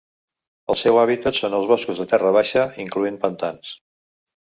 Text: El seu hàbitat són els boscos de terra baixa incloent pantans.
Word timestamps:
El 0.73 0.77
seu 0.81 0.97
hàbitat 1.01 1.37
són 1.41 1.57
els 1.59 1.69
boscos 1.73 2.03
de 2.03 2.09
terra 2.15 2.35
baixa 2.41 2.67
incloent 2.89 3.25
pantans. 3.27 3.75